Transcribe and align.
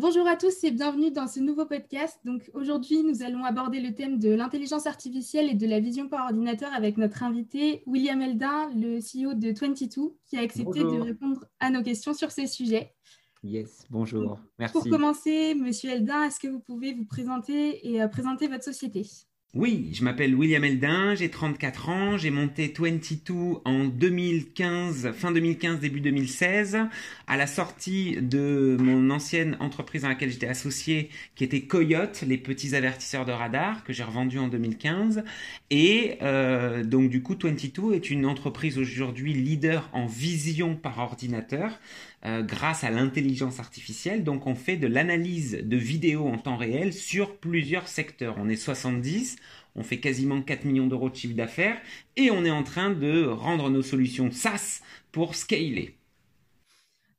Bonjour 0.00 0.26
à 0.26 0.34
tous 0.34 0.64
et 0.64 0.70
bienvenue 0.70 1.10
dans 1.10 1.28
ce 1.28 1.40
nouveau 1.40 1.66
podcast. 1.66 2.18
Donc 2.24 2.50
aujourd'hui, 2.54 3.02
nous 3.02 3.22
allons 3.22 3.44
aborder 3.44 3.80
le 3.80 3.94
thème 3.94 4.18
de 4.18 4.30
l'intelligence 4.30 4.86
artificielle 4.86 5.50
et 5.50 5.54
de 5.54 5.66
la 5.66 5.78
vision 5.78 6.08
par 6.08 6.24
ordinateur 6.24 6.72
avec 6.72 6.96
notre 6.96 7.22
invité 7.22 7.82
William 7.84 8.22
Eldin, 8.22 8.70
le 8.74 9.00
CEO 9.00 9.34
de 9.34 9.48
22, 9.52 10.16
qui 10.24 10.38
a 10.38 10.40
accepté 10.40 10.80
de 10.80 10.98
répondre 10.98 11.44
à 11.60 11.68
nos 11.68 11.82
questions 11.82 12.14
sur 12.14 12.30
ces 12.30 12.46
sujets. 12.46 12.94
Yes, 13.42 13.84
bonjour. 13.90 14.40
Merci. 14.58 14.72
Pour 14.72 14.88
commencer, 14.88 15.54
Monsieur 15.54 15.90
Eldin, 15.90 16.24
est-ce 16.24 16.40
que 16.40 16.48
vous 16.48 16.60
pouvez 16.60 16.94
vous 16.94 17.04
présenter 17.04 17.86
et 17.86 18.00
euh, 18.00 18.08
présenter 18.08 18.48
votre 18.48 18.64
société? 18.64 19.06
Oui, 19.52 19.90
je 19.94 20.04
m'appelle 20.04 20.36
William 20.36 20.62
Eldin, 20.62 21.16
j'ai 21.16 21.28
34 21.28 21.88
ans, 21.88 22.16
j'ai 22.16 22.30
monté 22.30 22.72
22 22.78 23.58
en 23.64 23.84
2015, 23.86 25.10
fin 25.10 25.32
2015, 25.32 25.80
début 25.80 26.00
2016, 26.00 26.78
à 27.26 27.36
la 27.36 27.48
sortie 27.48 28.16
de 28.22 28.76
mon 28.78 29.10
ancienne 29.10 29.56
entreprise 29.58 30.02
dans 30.02 30.08
laquelle 30.08 30.30
j'étais 30.30 30.46
associé, 30.46 31.10
qui 31.34 31.42
était 31.42 31.62
Coyote, 31.62 32.22
les 32.24 32.38
petits 32.38 32.76
avertisseurs 32.76 33.24
de 33.24 33.32
radar, 33.32 33.82
que 33.82 33.92
j'ai 33.92 34.04
revendu 34.04 34.38
en 34.38 34.46
2015. 34.46 35.24
Et 35.70 36.18
euh, 36.22 36.84
donc 36.84 37.10
du 37.10 37.20
coup, 37.20 37.34
22 37.34 37.94
est 37.94 38.08
une 38.08 38.26
entreprise 38.26 38.78
aujourd'hui 38.78 39.34
leader 39.34 39.90
en 39.92 40.06
vision 40.06 40.76
par 40.76 41.00
ordinateur. 41.00 41.80
Euh, 42.26 42.42
grâce 42.42 42.84
à 42.84 42.90
l'intelligence 42.90 43.60
artificielle. 43.60 44.24
Donc 44.24 44.46
on 44.46 44.54
fait 44.54 44.76
de 44.76 44.86
l'analyse 44.86 45.52
de 45.62 45.76
vidéos 45.78 46.28
en 46.28 46.36
temps 46.36 46.58
réel 46.58 46.92
sur 46.92 47.38
plusieurs 47.38 47.88
secteurs. 47.88 48.34
On 48.36 48.46
est 48.50 48.56
70, 48.56 49.36
on 49.74 49.82
fait 49.82 50.00
quasiment 50.00 50.42
4 50.42 50.66
millions 50.66 50.86
d'euros 50.86 51.08
de 51.08 51.14
chiffre 51.14 51.34
d'affaires 51.34 51.80
et 52.16 52.30
on 52.30 52.44
est 52.44 52.50
en 52.50 52.62
train 52.62 52.90
de 52.90 53.24
rendre 53.24 53.70
nos 53.70 53.80
solutions 53.80 54.30
SaaS 54.30 54.82
pour 55.12 55.34
scaler. 55.34 55.96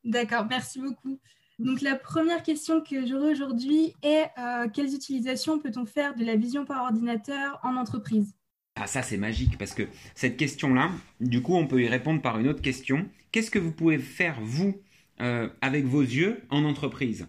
D'accord, 0.04 0.46
merci 0.48 0.80
beaucoup. 0.80 1.20
Donc 1.58 1.82
la 1.82 1.96
première 1.96 2.44
question 2.44 2.82
que 2.82 3.08
j'aurai 3.08 3.32
aujourd'hui 3.32 3.96
est 4.04 4.28
euh, 4.38 4.68
quelles 4.72 4.94
utilisations 4.94 5.58
peut-on 5.58 5.88
faire 5.88 6.14
de 6.14 6.24
la 6.24 6.36
vision 6.36 6.64
par 6.64 6.84
ordinateur 6.84 7.60
en 7.64 7.76
entreprise? 7.76 8.36
Ah 8.76 8.86
ça 8.86 9.02
c'est 9.02 9.18
magique 9.18 9.58
parce 9.58 9.74
que 9.74 9.88
cette 10.14 10.38
question-là, 10.38 10.92
du 11.20 11.42
coup 11.42 11.56
on 11.56 11.66
peut 11.66 11.82
y 11.82 11.88
répondre 11.88 12.22
par 12.22 12.38
une 12.38 12.48
autre 12.48 12.62
question. 12.62 13.10
Qu'est-ce 13.32 13.50
que 13.50 13.60
vous 13.60 13.72
pouvez 13.72 13.98
faire 13.98 14.40
vous 14.42 14.80
euh, 15.22 15.50
avec 15.62 15.86
vos 15.86 16.02
yeux 16.02 16.42
en 16.50 16.64
entreprise. 16.64 17.28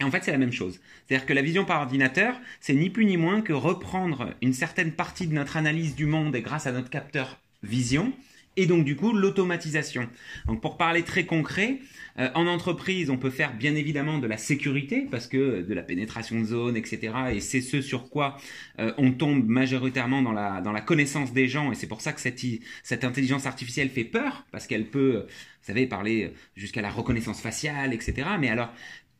Et 0.00 0.04
en 0.04 0.10
fait, 0.10 0.24
c'est 0.24 0.32
la 0.32 0.38
même 0.38 0.52
chose. 0.52 0.80
C'est-à-dire 1.06 1.26
que 1.26 1.32
la 1.32 1.42
vision 1.42 1.64
par 1.64 1.80
ordinateur, 1.80 2.40
c'est 2.60 2.74
ni 2.74 2.90
plus 2.90 3.04
ni 3.04 3.16
moins 3.16 3.40
que 3.40 3.52
reprendre 3.52 4.34
une 4.42 4.52
certaine 4.52 4.92
partie 4.92 5.26
de 5.26 5.34
notre 5.34 5.56
analyse 5.56 5.94
du 5.94 6.06
monde 6.06 6.34
grâce 6.36 6.66
à 6.66 6.72
notre 6.72 6.90
capteur 6.90 7.38
vision 7.62 8.12
et 8.56 8.66
donc 8.66 8.84
du 8.84 8.96
coup 8.96 9.12
l'automatisation. 9.12 10.08
Donc 10.46 10.60
pour 10.60 10.76
parler 10.76 11.02
très 11.02 11.24
concret, 11.24 11.78
euh, 12.18 12.28
en 12.34 12.46
entreprise, 12.46 13.08
on 13.08 13.16
peut 13.16 13.30
faire 13.30 13.54
bien 13.54 13.74
évidemment 13.74 14.18
de 14.18 14.26
la 14.26 14.36
sécurité 14.36 15.06
parce 15.10 15.26
que 15.26 15.62
de 15.62 15.74
la 15.74 15.82
pénétration 15.82 16.38
de 16.40 16.44
zone, 16.44 16.76
etc. 16.76 17.12
Et 17.32 17.40
c'est 17.40 17.60
ce 17.60 17.80
sur 17.80 18.10
quoi 18.10 18.36
euh, 18.78 18.92
on 18.98 19.12
tombe 19.12 19.46
majoritairement 19.46 20.22
dans 20.22 20.32
la 20.32 20.60
dans 20.60 20.72
la 20.72 20.80
connaissance 20.80 21.32
des 21.32 21.48
gens 21.48 21.72
et 21.72 21.74
c'est 21.74 21.86
pour 21.86 22.00
ça 22.00 22.12
que 22.12 22.20
cette 22.20 22.42
cette 22.82 23.04
intelligence 23.04 23.46
artificielle 23.46 23.88
fait 23.88 24.04
peur 24.04 24.44
parce 24.50 24.66
qu'elle 24.66 24.86
peut, 24.86 25.26
vous 25.26 25.66
savez, 25.66 25.86
parler 25.86 26.32
jusqu'à 26.56 26.82
la 26.82 26.90
reconnaissance 26.90 27.40
faciale, 27.40 27.94
etc. 27.94 28.28
Mais 28.40 28.48
alors 28.48 28.72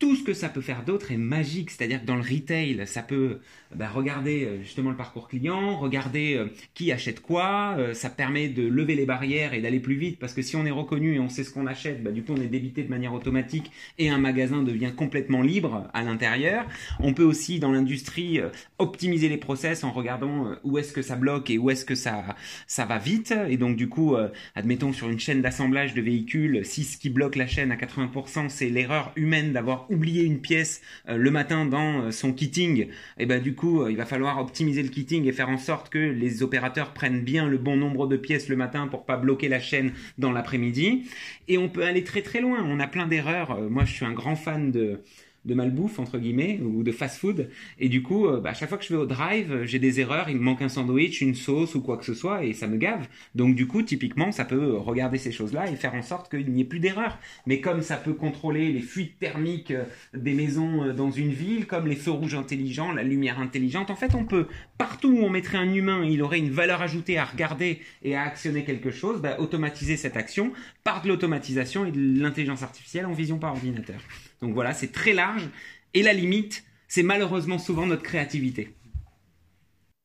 tout 0.02 0.16
ce 0.16 0.24
que 0.24 0.34
ça 0.34 0.48
peut 0.48 0.60
faire 0.60 0.82
d'autre 0.84 1.12
est 1.12 1.16
magique. 1.16 1.70
C'est-à-dire 1.70 2.00
que 2.00 2.06
dans 2.06 2.16
le 2.16 2.22
retail, 2.22 2.82
ça 2.86 3.02
peut 3.02 3.38
bah, 3.72 3.88
regarder 3.88 4.44
euh, 4.44 4.60
justement 4.60 4.90
le 4.90 4.96
parcours 4.96 5.28
client, 5.28 5.78
regarder 5.78 6.34
euh, 6.34 6.48
qui 6.74 6.90
achète 6.90 7.20
quoi. 7.20 7.76
Euh, 7.78 7.94
ça 7.94 8.10
permet 8.10 8.48
de 8.48 8.66
lever 8.66 8.96
les 8.96 9.06
barrières 9.06 9.54
et 9.54 9.60
d'aller 9.60 9.78
plus 9.78 9.94
vite 9.94 10.18
parce 10.18 10.34
que 10.34 10.42
si 10.42 10.56
on 10.56 10.66
est 10.66 10.72
reconnu 10.72 11.14
et 11.14 11.20
on 11.20 11.28
sait 11.28 11.44
ce 11.44 11.52
qu'on 11.52 11.68
achète, 11.68 12.02
bah, 12.02 12.10
du 12.10 12.24
coup 12.24 12.32
on 12.36 12.40
est 12.40 12.48
débité 12.48 12.82
de 12.82 12.90
manière 12.90 13.14
automatique 13.14 13.70
et 13.96 14.10
un 14.10 14.18
magasin 14.18 14.64
devient 14.64 14.90
complètement 14.94 15.40
libre 15.40 15.88
à 15.94 16.02
l'intérieur. 16.02 16.66
On 16.98 17.14
peut 17.14 17.22
aussi 17.22 17.60
dans 17.60 17.70
l'industrie 17.70 18.40
optimiser 18.78 19.28
les 19.28 19.36
process 19.36 19.84
en 19.84 19.92
regardant 19.92 20.56
où 20.64 20.78
est-ce 20.78 20.92
que 20.92 21.02
ça 21.02 21.14
bloque 21.14 21.48
et 21.48 21.58
où 21.58 21.70
est-ce 21.70 21.84
que 21.84 21.94
ça 21.94 22.34
ça 22.66 22.86
va 22.86 22.98
vite. 22.98 23.32
Et 23.48 23.56
donc 23.56 23.76
du 23.76 23.88
coup, 23.88 24.16
admettons 24.56 24.92
sur 24.92 25.08
une 25.08 25.20
chaîne 25.20 25.42
d'assemblage 25.42 25.94
de 25.94 26.02
véhicules, 26.02 26.64
si 26.64 26.82
ce 26.82 26.98
qui 26.98 27.08
bloque 27.08 27.36
la 27.36 27.46
chaîne 27.46 27.70
à 27.70 27.76
80% 27.76 28.48
c'est 28.48 28.68
l'erreur 28.68 29.12
humaine 29.14 29.52
d'avoir 29.52 29.86
oublier 29.92 30.24
une 30.24 30.40
pièce 30.40 30.82
euh, 31.08 31.16
le 31.16 31.30
matin 31.30 31.66
dans 31.66 32.02
euh, 32.02 32.10
son 32.10 32.32
kitting, 32.32 32.80
et 32.80 32.90
eh 33.18 33.26
ben 33.26 33.42
du 33.42 33.54
coup, 33.54 33.82
euh, 33.82 33.90
il 33.90 33.96
va 33.96 34.06
falloir 34.06 34.38
optimiser 34.40 34.82
le 34.82 34.88
kitting 34.88 35.26
et 35.26 35.32
faire 35.32 35.48
en 35.48 35.58
sorte 35.58 35.88
que 35.90 35.98
les 35.98 36.42
opérateurs 36.42 36.92
prennent 36.92 37.22
bien 37.22 37.46
le 37.46 37.58
bon 37.58 37.76
nombre 37.76 38.06
de 38.06 38.16
pièces 38.16 38.48
le 38.48 38.56
matin 38.56 38.88
pour 38.88 39.04
pas 39.04 39.16
bloquer 39.16 39.48
la 39.48 39.60
chaîne 39.60 39.92
dans 40.18 40.32
l'après-midi. 40.32 41.08
Et 41.48 41.58
on 41.58 41.68
peut 41.68 41.84
aller 41.84 42.04
très 42.04 42.22
très 42.22 42.40
loin. 42.40 42.64
On 42.64 42.80
a 42.80 42.86
plein 42.86 43.06
d'erreurs. 43.06 43.60
Moi, 43.70 43.84
je 43.84 43.92
suis 43.92 44.04
un 44.04 44.12
grand 44.12 44.36
fan 44.36 44.70
de 44.70 45.00
de 45.44 45.54
malbouffe 45.54 45.98
entre 45.98 46.18
guillemets 46.18 46.60
ou 46.62 46.82
de 46.82 46.92
fast 46.92 47.18
food. 47.18 47.48
Et 47.78 47.88
du 47.88 48.02
coup 48.02 48.26
euh, 48.26 48.40
bah, 48.40 48.50
à 48.50 48.54
chaque 48.54 48.68
fois 48.68 48.78
que 48.78 48.84
je 48.84 48.92
vais 48.92 49.00
au 49.00 49.06
drive 49.06 49.64
j'ai 49.64 49.78
des 49.78 50.00
erreurs 50.00 50.28
il 50.28 50.36
me 50.36 50.42
manque 50.42 50.62
un 50.62 50.68
sandwich 50.68 51.20
une 51.20 51.34
sauce 51.34 51.74
ou 51.74 51.80
quoi 51.80 51.96
que 51.96 52.04
ce 52.04 52.14
soit 52.14 52.44
et 52.44 52.52
ça 52.52 52.66
me 52.66 52.76
gave. 52.76 53.08
Donc 53.34 53.54
du 53.54 53.66
coup 53.66 53.82
typiquement 53.82 54.32
ça 54.32 54.44
peut 54.44 54.76
regarder 54.76 55.18
ces 55.18 55.32
choses 55.32 55.52
là 55.52 55.70
et 55.70 55.76
faire 55.76 55.94
en 55.94 56.02
sorte 56.02 56.30
qu'il 56.30 56.52
n'y 56.52 56.62
ait 56.62 56.64
plus 56.64 56.80
d'erreurs. 56.80 57.18
Mais 57.46 57.60
comme 57.60 57.82
ça 57.82 57.96
peut 57.96 58.14
contrôler 58.14 58.72
les 58.72 58.80
fuites 58.80 59.18
thermiques 59.18 59.72
euh, 59.72 59.84
des 60.14 60.34
maisons 60.34 60.84
euh, 60.84 60.92
dans 60.92 61.10
une 61.10 61.32
ville 61.32 61.66
comme 61.66 61.86
les 61.86 61.96
feux 61.96 62.10
rouges 62.10 62.34
intelligents 62.34 62.92
la 62.92 63.02
lumière 63.02 63.38
intelligente 63.40 63.90
en 63.90 63.96
fait 63.96 64.14
on 64.14 64.24
peut 64.24 64.46
partout 64.78 65.08
où 65.08 65.18
on 65.18 65.30
mettrait 65.30 65.58
un 65.58 65.72
humain 65.72 66.04
il 66.04 66.22
aurait 66.22 66.38
une 66.38 66.50
valeur 66.50 66.82
ajoutée 66.82 67.18
à 67.18 67.24
regarder 67.24 67.80
et 68.02 68.16
à 68.16 68.22
actionner 68.22 68.64
quelque 68.64 68.90
chose 68.90 69.20
bah, 69.20 69.36
automatiser 69.38 69.96
cette 69.96 70.16
action 70.16 70.52
par 70.84 71.02
de 71.02 71.08
l'automatisation 71.08 71.86
et 71.86 71.92
de 71.92 72.20
l'intelligence 72.20 72.62
artificielle 72.62 73.06
en 73.06 73.12
vision 73.12 73.38
par 73.38 73.52
ordinateur 73.52 74.00
donc 74.42 74.54
voilà, 74.54 74.74
c'est 74.74 74.92
très 74.92 75.14
large. 75.14 75.48
Et 75.94 76.02
la 76.02 76.12
limite, 76.12 76.64
c'est 76.88 77.02
malheureusement 77.02 77.58
souvent 77.58 77.86
notre 77.86 78.02
créativité. 78.02 78.74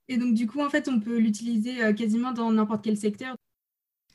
Et 0.07 0.17
donc 0.17 0.35
du 0.35 0.47
coup, 0.47 0.61
en 0.61 0.69
fait, 0.69 0.87
on 0.87 0.99
peut 0.99 1.17
l'utiliser 1.17 1.83
euh, 1.83 1.91
quasiment 1.91 2.31
dans 2.31 2.51
n'importe 2.51 2.83
quel 2.83 2.95
secteur. 2.95 3.35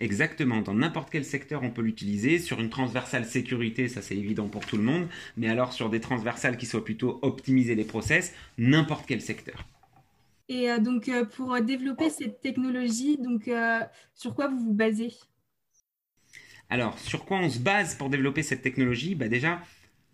Exactement, 0.00 0.62
dans 0.62 0.74
n'importe 0.74 1.10
quel 1.10 1.24
secteur 1.24 1.62
on 1.62 1.70
peut 1.70 1.82
l'utiliser. 1.82 2.38
Sur 2.38 2.60
une 2.60 2.70
transversale 2.70 3.26
sécurité, 3.26 3.88
ça 3.88 4.00
c'est 4.00 4.16
évident 4.16 4.48
pour 4.48 4.64
tout 4.64 4.76
le 4.76 4.82
monde, 4.82 5.08
mais 5.36 5.48
alors 5.48 5.72
sur 5.72 5.90
des 5.90 6.00
transversales 6.00 6.56
qui 6.56 6.66
soient 6.66 6.84
plutôt 6.84 7.18
optimiser 7.22 7.74
les 7.74 7.84
process, 7.84 8.32
n'importe 8.58 9.06
quel 9.06 9.20
secteur. 9.20 9.64
Et 10.48 10.70
euh, 10.70 10.78
donc 10.78 11.08
euh, 11.08 11.24
pour 11.24 11.60
développer 11.60 12.10
cette 12.10 12.40
technologie, 12.40 13.18
donc 13.18 13.50
sur 14.14 14.34
quoi 14.34 14.48
vous 14.48 14.58
vous 14.58 14.74
basez? 14.74 15.12
Alors 16.70 16.98
sur 16.98 17.26
quoi 17.26 17.38
on 17.38 17.50
se 17.50 17.58
base 17.58 17.94
pour 17.96 18.08
développer 18.08 18.42
cette 18.42 18.62
technologie? 18.62 19.14
Bah 19.14 19.28
Déjà, 19.28 19.60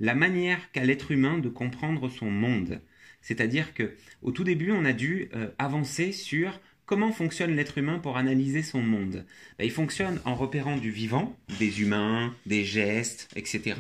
la 0.01 0.15
manière 0.15 0.71
qu'a 0.73 0.85
l'être 0.85 1.11
humain 1.11 1.39
de 1.39 1.49
comprendre 1.49 2.09
son 2.09 2.31
monde. 2.31 2.81
C'est-à-dire 3.21 3.75
que 3.75 3.95
au 4.23 4.31
tout 4.31 4.45
début, 4.45 4.73
on 4.73 4.85
a 4.85 4.93
dû 4.93 5.29
euh, 5.35 5.49
avancer 5.59 6.13
sur 6.13 6.61
comment 6.87 7.13
fonctionne 7.13 7.55
l'être 7.55 7.79
humain 7.79 7.99
pour 7.99 8.17
analyser 8.17 8.63
son 8.63 8.81
monde. 8.81 9.27
Ben, 9.59 9.65
il 9.65 9.71
fonctionne 9.71 10.21
en 10.25 10.35
repérant 10.35 10.77
du 10.77 10.91
vivant, 10.91 11.37
des 11.59 11.83
humains, 11.83 12.35
des 12.47 12.65
gestes, 12.65 13.29
etc. 13.37 13.77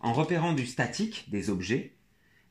En 0.00 0.12
repérant 0.12 0.52
du 0.52 0.66
statique, 0.66 1.24
des 1.28 1.48
objets. 1.48 1.92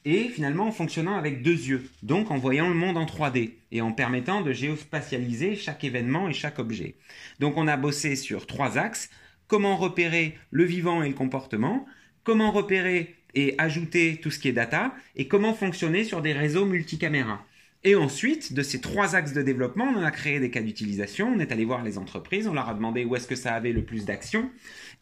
Et 0.05 0.27
finalement 0.27 0.67
en 0.67 0.71
fonctionnant 0.71 1.15
avec 1.15 1.43
deux 1.43 1.51
yeux, 1.51 1.89
donc 2.01 2.29
en 2.31 2.37
voyant 2.37 2.67
le 2.67 2.75
monde 2.75 2.97
en 2.97 3.05
3D 3.05 3.53
et 3.71 3.81
en 3.81 3.93
permettant 3.93 4.41
de 4.41 4.51
géospatialiser 4.51 5.55
chaque 5.55 5.83
événement 5.85 6.27
et 6.27 6.33
chaque 6.33 6.59
objet. 6.59 6.95
Donc 7.39 7.55
on 7.55 7.67
a 7.67 7.77
bossé 7.77 8.17
sur 8.17 8.45
trois 8.47 8.77
axes, 8.77 9.09
comment 9.47 9.77
repérer 9.77 10.37
le 10.51 10.65
vivant 10.65 11.03
et 11.03 11.07
le 11.07 11.13
comportement, 11.13 11.85
comment 12.23 12.51
repérer 12.51 13.15
et 13.35 13.55
ajouter 13.57 14.19
tout 14.21 14.31
ce 14.31 14.39
qui 14.39 14.47
est 14.47 14.53
data 14.53 14.93
et 15.15 15.27
comment 15.27 15.53
fonctionner 15.53 16.03
sur 16.03 16.21
des 16.21 16.33
réseaux 16.33 16.65
multicaméras. 16.65 17.43
Et 17.85 17.95
ensuite, 17.95 18.53
de 18.53 18.61
ces 18.61 18.79
trois 18.79 19.15
axes 19.15 19.33
de 19.33 19.41
développement, 19.41 19.85
on 19.85 20.01
a 20.01 20.11
créé 20.11 20.39
des 20.39 20.49
cas 20.49 20.61
d'utilisation, 20.61 21.33
on 21.35 21.39
est 21.39 21.51
allé 21.51 21.65
voir 21.65 21.83
les 21.83 21.97
entreprises, 21.97 22.47
on 22.47 22.53
leur 22.53 22.69
a 22.69 22.73
demandé 22.73 23.03
où 23.03 23.15
est-ce 23.15 23.27
que 23.27 23.35
ça 23.35 23.53
avait 23.53 23.73
le 23.73 23.83
plus 23.83 24.05
d'action, 24.05 24.49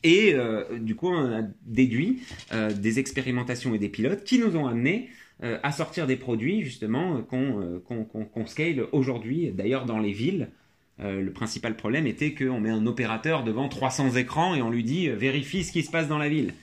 et 0.04 0.34
euh, 0.34 0.80
du 0.80 0.96
coup, 0.96 1.10
on 1.10 1.32
a 1.32 1.44
déduit 1.66 2.24
euh, 2.54 2.72
des 2.72 2.98
expérimentations 2.98 3.76
et 3.76 3.78
des 3.78 3.90
pilotes 3.90 4.24
qui 4.24 4.40
nous 4.40 4.56
ont 4.56 4.66
amenés 4.66 5.10
euh, 5.44 5.60
à 5.62 5.72
sortir 5.72 6.08
des 6.08 6.16
produits 6.16 6.64
justement 6.64 7.22
qu'on 7.22 8.46
scale 8.48 8.86
aujourd'hui, 8.92 9.52
d'ailleurs 9.52 9.86
dans 9.86 10.00
les 10.00 10.12
villes. 10.12 10.50
le 11.00 11.30
principal 11.32 11.76
problème 11.76 12.08
était 12.08 12.34
qu'on 12.34 12.60
met 12.60 12.70
un 12.70 12.86
opérateur 12.86 13.44
devant 13.44 13.70
300 13.70 14.16
écrans 14.18 14.56
et 14.56 14.62
on 14.62 14.70
lui 14.70 14.84
dit 14.84 15.10
vérifie 15.10 15.64
ce 15.64 15.72
qui 15.72 15.84
se 15.84 15.92
passe 15.92 16.08
dans 16.08 16.20
la 16.20 16.30
ville. 16.30 16.54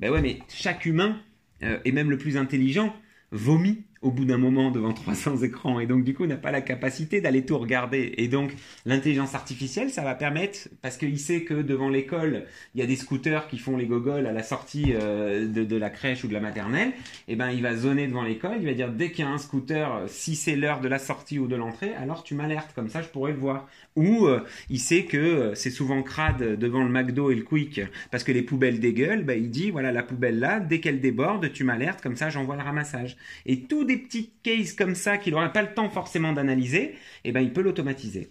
Ben 0.00 0.10
ouais, 0.10 0.22
mais 0.22 0.38
chaque 0.48 0.86
humain, 0.86 1.20
euh, 1.62 1.78
et 1.84 1.92
même 1.92 2.10
le 2.10 2.16
plus 2.16 2.38
intelligent, 2.38 2.96
vomit 3.30 3.84
au 4.02 4.10
bout 4.10 4.24
d'un 4.24 4.38
moment 4.38 4.70
devant 4.70 4.94
300 4.94 5.42
écrans 5.42 5.78
et 5.78 5.86
donc 5.86 6.04
du 6.04 6.14
coup 6.14 6.24
n'a 6.24 6.38
pas 6.38 6.50
la 6.50 6.62
capacité 6.62 7.20
d'aller 7.20 7.44
tout 7.44 7.58
regarder. 7.58 8.14
Et 8.16 8.28
donc 8.28 8.54
l'intelligence 8.86 9.34
artificielle, 9.34 9.90
ça 9.90 10.02
va 10.02 10.14
permettre, 10.14 10.68
parce 10.80 10.96
qu'il 10.96 11.18
sait 11.18 11.42
que 11.42 11.54
devant 11.54 11.90
l'école, 11.90 12.44
il 12.74 12.80
y 12.80 12.82
a 12.82 12.86
des 12.86 12.96
scooters 12.96 13.46
qui 13.48 13.58
font 13.58 13.76
les 13.76 13.86
gogoles 13.86 14.26
à 14.26 14.32
la 14.32 14.42
sortie 14.42 14.92
euh, 14.94 15.46
de, 15.46 15.76
la 15.76 15.90
crèche 15.90 16.24
ou 16.24 16.28
de 16.28 16.32
la 16.32 16.40
maternelle, 16.40 16.88
et 17.28 17.32
eh 17.32 17.36
ben 17.36 17.50
il 17.50 17.62
va 17.62 17.76
zoner 17.76 18.06
devant 18.06 18.22
l'école, 18.22 18.56
il 18.60 18.66
va 18.66 18.74
dire 18.74 18.90
dès 18.90 19.10
qu'il 19.10 19.24
y 19.24 19.28
a 19.28 19.30
un 19.30 19.38
scooter, 19.38 20.04
si 20.06 20.34
c'est 20.34 20.56
l'heure 20.56 20.80
de 20.80 20.88
la 20.88 20.98
sortie 20.98 21.38
ou 21.38 21.46
de 21.46 21.56
l'entrée, 21.56 21.94
alors 21.94 22.22
tu 22.22 22.34
m'alertes, 22.34 22.72
comme 22.74 22.88
ça 22.88 23.02
je 23.02 23.08
pourrais 23.08 23.32
le 23.32 23.38
voir. 23.38 23.68
Ou 23.96 24.26
euh, 24.26 24.40
il 24.70 24.78
sait 24.78 25.04
que 25.04 25.16
euh, 25.18 25.54
c'est 25.54 25.70
souvent 25.70 26.02
crade 26.02 26.58
devant 26.58 26.82
le 26.82 26.88
McDo 26.90 27.30
et 27.30 27.34
le 27.34 27.42
Quick 27.42 27.80
parce 28.10 28.24
que 28.24 28.32
les 28.32 28.42
poubelles 28.42 28.80
dégueulent, 28.80 29.24
ben, 29.24 29.38
il 29.38 29.50
dit 29.50 29.70
voilà 29.70 29.92
la 29.92 30.02
poubelle 30.02 30.38
là, 30.38 30.60
dès 30.60 30.80
qu'elle 30.80 31.00
déborde, 31.00 31.52
tu 31.52 31.64
m'alertes, 31.64 32.00
comme 32.00 32.16
ça 32.16 32.30
j'envoie 32.30 32.56
le 32.56 32.62
ramassage. 32.62 33.16
Et 33.46 33.62
tout 33.62 33.84
des 33.90 33.98
petits 33.98 34.30
cases 34.42 34.72
comme 34.72 34.94
ça 34.94 35.18
qu'il 35.18 35.32
n'aurait 35.32 35.52
pas 35.52 35.62
le 35.62 35.74
temps 35.74 35.90
forcément 35.90 36.32
d'analyser, 36.32 36.94
eh 37.24 37.32
ben, 37.32 37.40
il 37.40 37.52
peut 37.52 37.62
l'automatiser. 37.62 38.30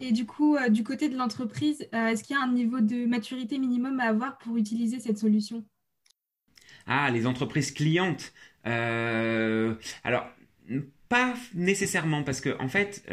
Et 0.00 0.12
du 0.12 0.24
coup, 0.24 0.56
euh, 0.56 0.68
du 0.68 0.82
côté 0.82 1.08
de 1.08 1.16
l'entreprise, 1.16 1.86
euh, 1.94 2.08
est-ce 2.08 2.24
qu'il 2.24 2.34
y 2.34 2.38
a 2.38 2.42
un 2.42 2.52
niveau 2.52 2.80
de 2.80 3.06
maturité 3.06 3.58
minimum 3.58 4.00
à 4.00 4.04
avoir 4.04 4.38
pour 4.38 4.56
utiliser 4.56 4.98
cette 4.98 5.18
solution? 5.18 5.64
Ah, 6.86 7.10
les 7.10 7.26
entreprises 7.26 7.70
clientes. 7.70 8.32
Euh, 8.66 9.74
alors, 10.02 10.26
pas 11.08 11.34
nécessairement, 11.54 12.22
parce 12.22 12.40
que 12.40 12.58
en 12.60 12.68
fait, 12.68 13.04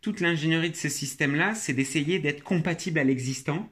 toute 0.00 0.20
l'ingénierie 0.20 0.70
de 0.70 0.76
ce 0.76 0.88
système-là, 0.88 1.54
c'est 1.54 1.72
d'essayer 1.72 2.18
d'être 2.18 2.42
compatible 2.42 2.98
à 2.98 3.04
l'existant 3.04 3.68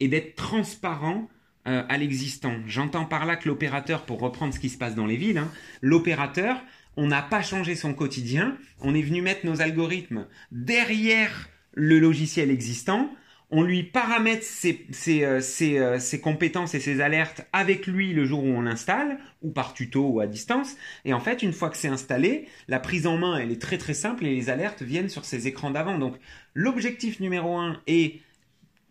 et 0.00 0.08
d'être 0.08 0.34
transparent 0.34 1.28
à 1.64 1.96
l'existant. 1.96 2.56
J'entends 2.66 3.04
par 3.04 3.24
là 3.24 3.36
que 3.36 3.48
l'opérateur, 3.48 4.04
pour 4.04 4.18
reprendre 4.20 4.52
ce 4.52 4.58
qui 4.58 4.68
se 4.68 4.76
passe 4.76 4.96
dans 4.96 5.06
les 5.06 5.16
villes, 5.16 5.38
hein, 5.38 5.50
l'opérateur, 5.80 6.60
on 6.96 7.06
n'a 7.06 7.22
pas 7.22 7.42
changé 7.42 7.74
son 7.74 7.94
quotidien, 7.94 8.56
on 8.80 8.94
est 8.94 9.02
venu 9.02 9.22
mettre 9.22 9.46
nos 9.46 9.60
algorithmes 9.60 10.26
derrière 10.50 11.48
le 11.74 11.98
logiciel 11.98 12.50
existant, 12.50 13.10
on 13.54 13.62
lui 13.62 13.82
paramètre 13.82 14.44
ses, 14.44 14.86
euh, 15.08 15.40
euh, 15.60 15.98
ses, 15.98 16.20
compétences 16.20 16.74
et 16.74 16.80
ses 16.80 17.02
alertes 17.02 17.46
avec 17.52 17.86
lui 17.86 18.14
le 18.14 18.24
jour 18.24 18.42
où 18.42 18.48
on 18.48 18.62
l'installe, 18.62 19.18
ou 19.42 19.50
par 19.50 19.74
tuto 19.74 20.08
ou 20.08 20.20
à 20.20 20.26
distance. 20.26 20.74
Et 21.04 21.12
en 21.12 21.20
fait, 21.20 21.42
une 21.42 21.52
fois 21.52 21.68
que 21.68 21.76
c'est 21.76 21.88
installé, 21.88 22.48
la 22.68 22.80
prise 22.80 23.06
en 23.06 23.18
main, 23.18 23.36
elle 23.36 23.52
est 23.52 23.60
très 23.60 23.76
très 23.76 23.92
simple 23.92 24.24
et 24.24 24.34
les 24.34 24.48
alertes 24.48 24.82
viennent 24.82 25.10
sur 25.10 25.26
ces 25.26 25.48
écrans 25.48 25.70
d'avant. 25.70 25.98
Donc, 25.98 26.16
l'objectif 26.54 27.20
numéro 27.20 27.58
un 27.58 27.78
est 27.86 28.20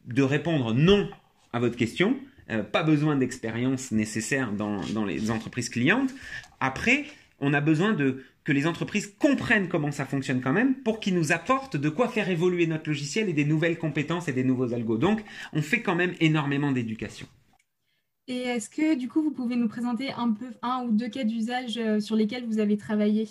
de 0.05 0.21
répondre 0.21 0.75
non 0.75 1.09
à 1.53 1.59
votre 1.59 1.75
question, 1.75 2.19
euh, 2.51 2.61
pas 2.61 2.83
besoin 2.83 3.15
d'expérience 3.15 3.91
nécessaire 3.91 4.51
dans, 4.51 5.05
les 5.05 5.31
entreprises 5.31 5.69
clientes. 5.69 6.13
Après, 6.59 7.05
on 7.41 7.53
a 7.53 7.61
besoin 7.61 7.93
de 7.93 8.23
que 8.43 8.51
les 8.51 8.65
entreprises 8.65 9.13
comprennent 9.19 9.67
comment 9.67 9.91
ça 9.91 10.05
fonctionne 10.05 10.41
quand 10.41 10.53
même 10.53 10.75
pour 10.75 10.99
qu'ils 10.99 11.15
nous 11.15 11.31
apportent 11.31 11.77
de 11.77 11.89
quoi 11.89 12.07
faire 12.07 12.29
évoluer 12.29 12.65
notre 12.65 12.89
logiciel 12.89 13.29
et 13.29 13.33
des 13.33 13.45
nouvelles 13.45 13.77
compétences 13.77 14.27
et 14.27 14.33
des 14.33 14.43
nouveaux 14.43 14.73
algos. 14.73 14.97
Donc, 14.97 15.23
on 15.53 15.61
fait 15.61 15.81
quand 15.81 15.95
même 15.95 16.13
énormément 16.19 16.71
d'éducation. 16.71 17.27
Et 18.27 18.41
est-ce 18.41 18.69
que 18.69 18.95
du 18.95 19.07
coup, 19.09 19.21
vous 19.21 19.31
pouvez 19.31 19.55
nous 19.57 19.67
présenter 19.67 20.11
un 20.11 20.31
peu 20.31 20.47
un 20.61 20.83
ou 20.83 20.91
deux 20.91 21.09
cas 21.09 21.23
d'usage 21.23 21.77
euh, 21.77 21.99
sur 21.99 22.15
lesquels 22.15 22.45
vous 22.45 22.59
avez 22.59 22.77
travaillé? 22.77 23.27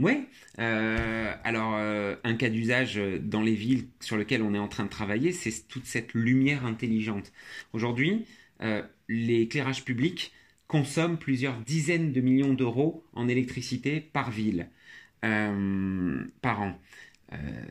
Oui, 0.00 0.26
euh, 0.58 1.34
alors 1.44 1.74
euh, 1.76 2.16
un 2.24 2.34
cas 2.34 2.48
d'usage 2.48 2.98
dans 3.20 3.42
les 3.42 3.54
villes 3.54 3.88
sur 4.00 4.16
lequel 4.16 4.42
on 4.42 4.54
est 4.54 4.58
en 4.58 4.68
train 4.68 4.84
de 4.84 4.88
travailler, 4.88 5.32
c'est 5.32 5.68
toute 5.68 5.84
cette 5.84 6.14
lumière 6.14 6.64
intelligente. 6.64 7.32
Aujourd'hui, 7.74 8.24
euh, 8.62 8.82
l'éclairage 9.08 9.84
public 9.84 10.32
consomme 10.70 11.18
plusieurs 11.18 11.56
dizaines 11.56 12.12
de 12.12 12.20
millions 12.20 12.54
d'euros 12.54 13.04
en 13.12 13.26
électricité 13.26 14.00
par 14.00 14.30
ville, 14.30 14.68
par 15.20 16.62
an. 16.62 16.78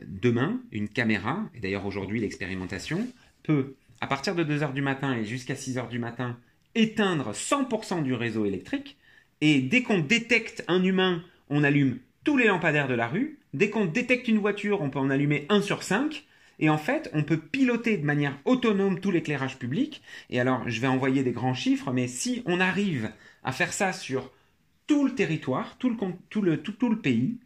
demain, 0.06 0.60
une 0.70 0.88
caméra, 0.88 1.48
et 1.54 1.60
d'ailleurs 1.60 1.86
aujourd'hui 1.86 2.20
l'expérimentation, 2.20 3.08
peut, 3.42 3.74
à 4.02 4.06
partir 4.06 4.34
de 4.34 4.44
2h 4.44 4.74
du 4.74 4.82
matin 4.82 5.16
et 5.16 5.24
jusqu'à 5.24 5.54
6h 5.54 5.88
du 5.88 5.98
matin, 5.98 6.38
éteindre 6.74 7.32
100% 7.32 8.02
du 8.02 8.12
réseau 8.12 8.44
électrique, 8.44 8.98
et 9.40 9.62
dès 9.62 9.82
qu'on 9.82 10.00
détecte 10.00 10.62
un 10.68 10.84
humain, 10.84 11.24
on 11.48 11.64
allume 11.64 12.00
tous 12.22 12.36
les 12.36 12.48
lampadaires 12.48 12.86
de 12.86 12.94
la 12.94 13.08
rue. 13.08 13.38
Dès 13.54 13.70
qu'on 13.70 13.86
détecte 13.86 14.28
une 14.28 14.36
voiture, 14.38 14.82
on 14.82 14.90
peut 14.90 14.98
en 14.98 15.08
allumer 15.08 15.46
un 15.48 15.62
sur 15.62 15.82
cinq. 15.82 16.26
Et 16.60 16.68
en 16.68 16.78
fait, 16.78 17.10
on 17.12 17.24
peut 17.24 17.38
piloter 17.38 17.96
de 17.96 18.04
manière 18.04 18.38
autonome 18.44 19.00
tout 19.00 19.10
l'éclairage 19.10 19.58
public. 19.58 20.02
Et 20.28 20.38
alors, 20.38 20.62
je 20.68 20.80
vais 20.80 20.86
envoyer 20.86 21.22
des 21.24 21.32
grands 21.32 21.54
chiffres, 21.54 21.90
mais 21.90 22.06
si 22.06 22.42
on 22.46 22.60
arrive 22.60 23.10
à 23.42 23.50
faire 23.50 23.72
ça 23.72 23.92
sur 23.92 24.30
tout 24.86 25.04
le 25.04 25.14
territoire, 25.14 25.76
tout 25.78 25.88
le, 25.88 25.96
tout 26.28 26.42
le, 26.42 26.62
tout, 26.62 26.72
tout 26.72 26.90
le 26.90 26.98
pays, 26.98 27.38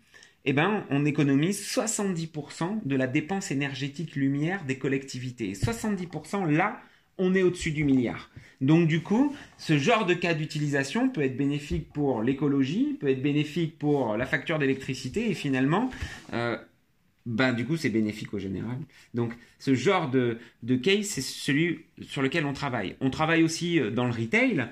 eh 0.45 0.53
ben, 0.53 0.85
on 0.91 1.07
économise 1.07 1.61
70% 1.61 2.81
de 2.85 2.97
la 2.97 3.07
dépense 3.07 3.51
énergétique 3.51 4.17
lumière 4.17 4.65
des 4.65 4.79
collectivités. 4.79 5.53
70% 5.53 6.51
là, 6.51 6.81
on 7.17 7.35
est 7.35 7.43
au-dessus 7.43 7.71
du 7.71 7.85
milliard. 7.85 8.31
Donc 8.61 8.89
du 8.89 9.03
coup, 9.03 9.35
ce 9.59 9.79
genre 9.79 10.07
de 10.07 10.15
cas 10.15 10.35
d'utilisation 10.35 11.09
peut 11.09 11.23
être 11.23 11.37
bénéfique 11.37 11.93
pour 11.93 12.23
l'écologie, 12.23 12.97
peut 12.99 13.09
être 13.09 13.23
bénéfique 13.23 13.79
pour 13.79 14.17
la 14.17 14.27
facture 14.27 14.59
d'électricité 14.59 15.31
et 15.31 15.35
finalement, 15.35 15.91
euh, 16.33 16.59
ben, 17.27 17.53
du 17.55 17.67
coup, 17.67 17.77
c'est 17.77 17.91
bénéfique 17.91 18.35
au 18.35 18.39
général. 18.39 18.79
Donc 19.15 19.33
ce 19.59 19.75
genre 19.75 20.11
de, 20.11 20.39
de 20.63 20.77
case, 20.77 21.07
c'est 21.07 21.23
celui 21.23 21.87
sur 22.03 22.23
lequel 22.23 22.45
on 22.47 22.53
travaille. 22.53 22.97
On 23.01 23.11
travaille 23.11 23.43
aussi 23.43 23.81
euh, 23.81 23.91
dans 23.91 24.05
le 24.05 24.13
retail. 24.13 24.69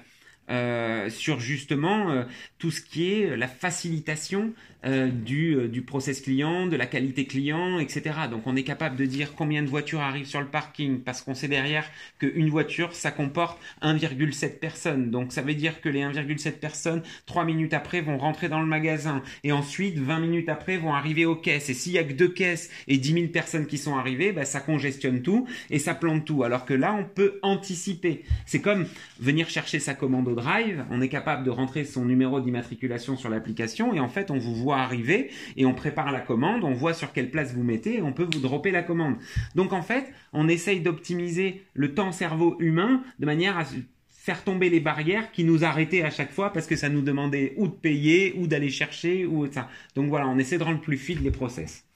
Euh, 0.52 1.08
sur 1.08 1.40
justement 1.40 2.10
euh, 2.10 2.24
tout 2.58 2.70
ce 2.70 2.82
qui 2.82 3.10
est 3.10 3.36
la 3.38 3.48
facilitation 3.48 4.52
euh, 4.84 5.08
du, 5.08 5.68
du 5.68 5.80
process 5.80 6.20
client, 6.20 6.66
de 6.66 6.76
la 6.76 6.84
qualité 6.86 7.24
client, 7.24 7.78
etc. 7.78 8.02
Donc 8.30 8.46
on 8.46 8.54
est 8.54 8.62
capable 8.62 8.96
de 8.96 9.06
dire 9.06 9.34
combien 9.34 9.62
de 9.62 9.68
voitures 9.68 10.00
arrivent 10.00 10.26
sur 10.26 10.40
le 10.40 10.48
parking 10.48 11.00
parce 11.00 11.22
qu'on 11.22 11.34
sait 11.34 11.48
derrière 11.48 11.88
qu'une 12.18 12.50
voiture, 12.50 12.92
ça 12.92 13.10
comporte 13.12 13.58
1,7 13.80 14.58
personnes. 14.58 15.10
Donc 15.10 15.32
ça 15.32 15.40
veut 15.40 15.54
dire 15.54 15.80
que 15.80 15.88
les 15.88 16.00
1,7 16.00 16.58
personnes, 16.58 17.02
3 17.24 17.44
minutes 17.46 17.72
après, 17.72 18.02
vont 18.02 18.18
rentrer 18.18 18.50
dans 18.50 18.60
le 18.60 18.66
magasin 18.66 19.22
et 19.44 19.52
ensuite 19.52 19.98
20 19.98 20.18
minutes 20.18 20.48
après 20.50 20.76
vont 20.76 20.92
arriver 20.92 21.24
aux 21.24 21.36
caisses. 21.36 21.70
Et 21.70 21.74
s'il 21.74 21.92
y 21.92 21.98
a 21.98 22.04
que 22.04 22.12
deux 22.12 22.28
caisses 22.28 22.68
et 22.88 22.98
10 22.98 23.12
000 23.14 23.26
personnes 23.28 23.66
qui 23.66 23.78
sont 23.78 23.96
arrivées, 23.96 24.32
bah, 24.32 24.44
ça 24.44 24.60
congestionne 24.60 25.22
tout 25.22 25.46
et 25.70 25.78
ça 25.78 25.94
plante 25.94 26.26
tout. 26.26 26.42
Alors 26.42 26.66
que 26.66 26.74
là, 26.74 26.92
on 26.92 27.04
peut 27.04 27.38
anticiper. 27.42 28.24
C'est 28.44 28.60
comme 28.60 28.86
venir 29.18 29.48
chercher 29.48 29.78
sa 29.78 29.94
commande 29.94 30.28
Drive, 30.42 30.84
on 30.90 31.00
est 31.00 31.08
capable 31.08 31.44
de 31.44 31.50
rentrer 31.50 31.84
son 31.84 32.04
numéro 32.04 32.40
d'immatriculation 32.40 33.16
sur 33.16 33.30
l'application 33.30 33.94
et 33.94 34.00
en 34.00 34.08
fait 34.08 34.32
on 34.32 34.38
vous 34.38 34.56
voit 34.56 34.78
arriver 34.78 35.30
et 35.56 35.66
on 35.66 35.72
prépare 35.72 36.10
la 36.10 36.18
commande, 36.18 36.64
on 36.64 36.72
voit 36.72 36.94
sur 36.94 37.12
quelle 37.12 37.30
place 37.30 37.54
vous 37.54 37.62
mettez 37.62 37.98
et 37.98 38.02
on 38.02 38.12
peut 38.12 38.24
vous 38.24 38.40
dropper 38.40 38.72
la 38.72 38.82
commande. 38.82 39.14
Donc 39.54 39.72
en 39.72 39.82
fait, 39.82 40.12
on 40.32 40.48
essaye 40.48 40.80
d'optimiser 40.80 41.62
le 41.74 41.94
temps 41.94 42.10
cerveau 42.10 42.56
humain 42.58 43.04
de 43.20 43.26
manière 43.26 43.56
à 43.56 43.64
faire 44.10 44.42
tomber 44.42 44.68
les 44.68 44.80
barrières 44.80 45.30
qui 45.30 45.44
nous 45.44 45.64
arrêtaient 45.64 46.02
à 46.02 46.10
chaque 46.10 46.32
fois 46.32 46.52
parce 46.52 46.66
que 46.66 46.74
ça 46.74 46.88
nous 46.88 47.02
demandait 47.02 47.54
ou 47.56 47.68
de 47.68 47.72
payer 47.72 48.34
ou 48.36 48.48
d'aller 48.48 48.68
chercher 48.68 49.24
ou 49.24 49.46
ça. 49.46 49.68
Donc 49.94 50.08
voilà, 50.08 50.26
on 50.26 50.38
essaie 50.38 50.58
de 50.58 50.64
rendre 50.64 50.80
plus 50.80 50.98
fluide 50.98 51.22
les 51.22 51.30
process. 51.30 51.86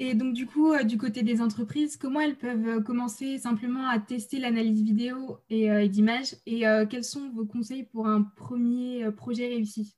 Et 0.00 0.14
donc, 0.14 0.34
du 0.34 0.46
coup, 0.46 0.72
euh, 0.72 0.82
du 0.82 0.98
côté 0.98 1.22
des 1.22 1.40
entreprises, 1.40 1.96
comment 1.96 2.20
elles 2.20 2.36
peuvent 2.36 2.66
euh, 2.66 2.80
commencer 2.80 3.38
simplement 3.38 3.86
à 3.86 4.00
tester 4.00 4.40
l'analyse 4.40 4.82
vidéo 4.82 5.38
et, 5.50 5.70
euh, 5.70 5.86
d'images 5.86 6.34
Et 6.46 6.64
quels 6.90 7.04
sont 7.04 7.30
vos 7.30 7.46
conseils 7.46 7.84
pour 7.84 8.06
un 8.08 8.22
premier 8.22 9.10
projet 9.16 9.46
réussi? 9.46 9.94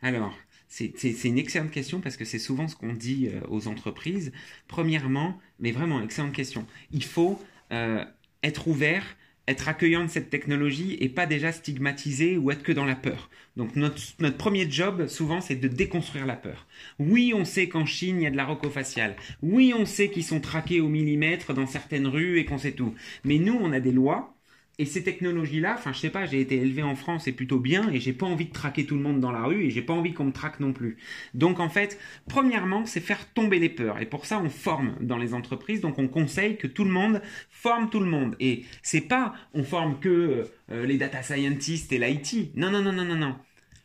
Alors, 0.00 0.34
c'est 0.68 1.24
une 1.24 1.38
excellente 1.38 1.70
question 1.70 2.00
parce 2.00 2.16
que 2.16 2.24
c'est 2.24 2.38
souvent 2.38 2.68
ce 2.68 2.76
qu'on 2.76 2.92
dit 2.92 3.30
aux 3.48 3.66
entreprises. 3.68 4.32
Premièrement, 4.68 5.38
mais 5.58 5.72
vraiment, 5.72 6.00
excellente 6.02 6.32
question, 6.32 6.66
il 6.92 7.04
faut 7.04 7.40
être 7.70 8.68
ouvert 8.68 9.16
être 9.48 9.68
accueillant 9.68 10.04
de 10.04 10.10
cette 10.10 10.30
technologie 10.30 10.96
et 11.00 11.08
pas 11.08 11.26
déjà 11.26 11.52
stigmatisé 11.52 12.36
ou 12.36 12.50
être 12.50 12.62
que 12.62 12.72
dans 12.72 12.84
la 12.84 12.96
peur. 12.96 13.30
Donc 13.56 13.76
notre, 13.76 14.00
notre 14.18 14.36
premier 14.36 14.70
job, 14.70 15.06
souvent, 15.06 15.40
c'est 15.40 15.54
de 15.56 15.68
déconstruire 15.68 16.26
la 16.26 16.36
peur. 16.36 16.66
Oui, 16.98 17.32
on 17.34 17.44
sait 17.44 17.68
qu'en 17.68 17.86
Chine, 17.86 18.20
il 18.20 18.24
y 18.24 18.26
a 18.26 18.30
de 18.30 18.36
la 18.36 18.44
rocofaciale. 18.44 19.16
Oui, 19.42 19.72
on 19.76 19.86
sait 19.86 20.10
qu'ils 20.10 20.24
sont 20.24 20.40
traqués 20.40 20.80
au 20.80 20.88
millimètre 20.88 21.54
dans 21.54 21.66
certaines 21.66 22.06
rues 22.06 22.38
et 22.38 22.44
qu'on 22.44 22.58
sait 22.58 22.72
tout. 22.72 22.94
Mais 23.24 23.38
nous, 23.38 23.58
on 23.60 23.72
a 23.72 23.80
des 23.80 23.92
lois 23.92 24.35
et 24.78 24.84
ces 24.84 25.02
technologies-là, 25.02 25.74
enfin, 25.78 25.94
je 25.94 26.00
sais 26.00 26.10
pas, 26.10 26.26
j'ai 26.26 26.40
été 26.40 26.56
élevé 26.56 26.82
en 26.82 26.96
France 26.96 27.26
et 27.28 27.32
plutôt 27.32 27.58
bien, 27.58 27.90
et 27.90 27.98
j'ai 27.98 28.12
pas 28.12 28.26
envie 28.26 28.44
de 28.44 28.52
traquer 28.52 28.84
tout 28.84 28.94
le 28.94 29.00
monde 29.00 29.20
dans 29.20 29.32
la 29.32 29.42
rue, 29.44 29.64
et 29.64 29.70
j'ai 29.70 29.80
pas 29.80 29.94
envie 29.94 30.12
qu'on 30.12 30.26
me 30.26 30.32
traque 30.32 30.60
non 30.60 30.74
plus. 30.74 30.98
Donc, 31.32 31.60
en 31.60 31.70
fait, 31.70 31.98
premièrement, 32.28 32.84
c'est 32.84 33.00
faire 33.00 33.32
tomber 33.32 33.58
les 33.58 33.70
peurs. 33.70 34.00
Et 34.00 34.06
pour 34.06 34.26
ça, 34.26 34.38
on 34.38 34.50
forme 34.50 34.94
dans 35.00 35.16
les 35.16 35.32
entreprises, 35.32 35.80
donc 35.80 35.98
on 35.98 36.08
conseille 36.08 36.58
que 36.58 36.66
tout 36.66 36.84
le 36.84 36.90
monde 36.90 37.22
forme 37.48 37.88
tout 37.88 38.00
le 38.00 38.06
monde. 38.06 38.36
Et 38.38 38.64
c'est 38.82 39.00
pas, 39.00 39.34
on 39.54 39.64
forme 39.64 39.98
que 39.98 40.50
euh, 40.70 40.86
les 40.86 40.98
data 40.98 41.22
scientists 41.22 41.92
et 41.92 41.98
l'IT. 41.98 42.54
Non, 42.54 42.70
non, 42.70 42.82
non, 42.82 42.92
non, 42.92 43.04
non, 43.04 43.16
non. 43.16 43.36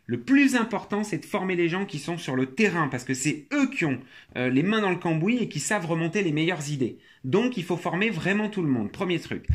Le 0.08 0.20
plus 0.20 0.56
important, 0.56 1.06
c'est 1.06 1.20
de 1.20 1.26
former 1.26 1.56
les 1.56 1.70
gens 1.70 1.86
qui 1.86 2.00
sont 2.00 2.18
sur 2.18 2.36
le 2.36 2.48
terrain, 2.48 2.90
parce 2.90 3.06
que 3.06 3.14
c'est 3.14 3.48
eux 3.54 3.70
qui 3.70 3.86
ont 3.86 4.02
euh, 4.36 4.50
les 4.50 4.62
mains 4.64 4.82
dans 4.82 4.90
le 4.90 4.98
cambouis 4.98 5.38
et 5.38 5.48
qui 5.48 5.62
savent 5.62 5.86
remonter 5.86 6.22
les 6.22 6.34
meilleures 6.34 6.70
idées. 6.70 6.98
Donc, 7.24 7.58
il 7.58 7.64
faut 7.64 7.78
former 7.78 8.10
vraiment 8.10 8.50
tout 8.50 8.62
le 8.62 8.68
monde. 8.68 8.92
Premier 8.92 9.20
truc. 9.20 9.48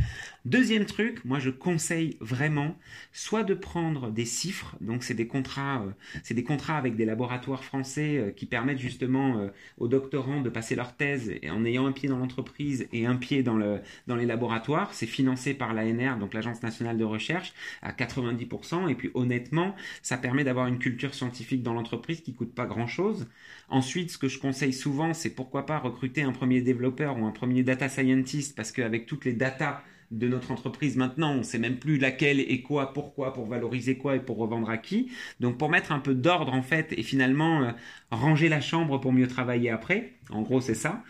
Deuxième 0.47 0.85
truc, 0.85 1.25
moi, 1.25 1.41
je 1.41 1.51
conseille 1.51 2.17
vraiment 2.21 2.77
soit 3.13 3.43
de 3.43 3.53
prendre 3.53 4.13
des 4.13 4.25
chiffres. 4.25 4.77
Donc, 4.81 5.03
c'est 5.03 5.15
des 5.15 5.27
contrats, 5.27 5.83
euh, 5.83 5.91
c'est 6.23 6.35
des 6.35 6.45
contrats 6.45 6.79
avec 6.79 6.95
des 6.95 7.05
laboratoires 7.05 7.65
français 7.65 8.19
euh, 8.19 8.31
qui 8.31 8.47
permettent 8.47 8.79
justement 8.79 9.39
euh, 9.39 9.49
aux 9.79 9.89
doctorants 9.89 10.41
de 10.41 10.49
passer 10.49 10.77
leur 10.77 10.95
thèse 10.95 11.33
en 11.51 11.65
ayant 11.65 11.87
un 11.87 11.91
pied 11.91 12.09
dans 12.09 12.19
l'entreprise 12.19 12.87
et 12.93 13.07
un 13.07 13.17
pied 13.17 13.43
dans, 13.43 13.57
le, 13.57 13.81
dans 14.07 14.15
les 14.15 14.27
laboratoires. 14.27 14.95
C'est 14.95 15.07
financé 15.07 15.53
par 15.53 15.75
l'ANR, 15.75 16.17
donc 16.19 16.33
l'Agence 16.33 16.63
nationale 16.63 16.97
de 16.97 17.05
recherche, 17.05 17.53
à 17.83 17.91
90%. 17.91 18.89
Et 18.89 18.95
puis, 18.95 19.11
honnêtement, 19.15 19.75
ça 20.03 20.17
permet 20.17 20.45
d'avoir 20.45 20.69
une 20.69 20.79
culture 20.79 21.13
scientifique 21.13 21.65
dans 21.65 21.75
l'entreprise 21.75 22.21
qui 22.21 22.35
coûte 22.35 22.55
pas 22.55 22.67
grand 22.67 22.87
chose. 22.87 23.27
Ensuite, 23.69 24.13
ce 24.13 24.19
que 24.19 24.29
je 24.29 24.39
conseille 24.39 24.73
souvent, 24.73 25.13
c'est 25.13 25.31
pourquoi 25.31 25.67
pas 25.67 25.79
recruter 25.81 26.23
un 26.23 26.31
premier 26.31 26.61
développeur 26.61 27.19
ou 27.19 27.27
un 27.27 27.33
premier 27.33 27.56
data 27.65 27.89
scientist 27.89 28.55
parce 28.57 28.73
qu'avec 28.73 29.07
toutes 29.07 29.25
les 29.25 29.33
datas 29.33 29.83
de 30.13 30.29
notre 30.29 30.53
entreprise 30.53 30.97
maintenant, 30.97 31.33
on 31.35 31.43
sait 31.43 31.59
même 31.59 31.79
plus 31.79 31.99
laquelle 31.99 32.39
et 32.39 32.63
quoi, 32.63 32.93
pourquoi, 32.93 33.33
pour 33.33 33.47
valoriser 33.47 33.97
quoi 33.97 34.17
et 34.17 34.21
pour 34.21 34.37
revendre 34.37 34.71
à 34.71 34.79
qui. 34.79 35.11
Donc 35.41 35.59
pour 35.59 35.69
mettre 35.69 35.91
un 35.91 35.99
peu 35.99 36.15
d'ordre 36.15 36.53
en 36.53 36.63
fait 36.63 36.93
et 36.97 37.03
finalement 37.03 37.63
euh, 37.63 37.71
ranger 38.11 38.49
la 38.49 38.61
chambre 38.61 38.99
pour 39.01 39.13
mieux 39.13 39.27
travailler 39.27 39.71
après. 39.71 40.13
En 40.31 40.43
gros 40.43 40.61
c'est 40.61 40.75
ça. 40.75 41.03